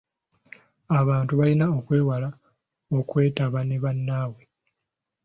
[0.99, 2.29] Abantu balina okwewala
[2.97, 4.43] okwetaba ne bannaabwe.